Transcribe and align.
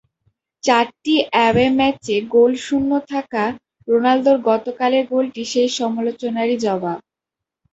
চারটি 0.63 1.15
অ্যাওয়ে 1.27 1.67
ম্যাচে 1.77 2.15
গোলশূন্য 2.33 2.91
থাকা 3.11 3.43
রোনালদোর 3.87 4.37
গতকালের 4.49 5.03
গোলটি 5.11 5.43
সেই 5.51 5.69
সমালোচনারই 5.77 6.55
জবাব। 6.65 6.99